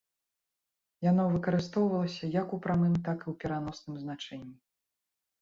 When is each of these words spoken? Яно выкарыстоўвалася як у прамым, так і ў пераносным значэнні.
Яно 1.11 1.23
выкарыстоўвалася 1.33 2.25
як 2.39 2.57
у 2.57 2.59
прамым, 2.65 2.97
так 3.09 3.19
і 3.27 3.31
ў 3.31 3.33
пераносным 3.45 3.95
значэнні. 4.07 4.53